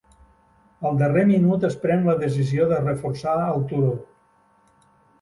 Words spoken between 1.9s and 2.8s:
la decisió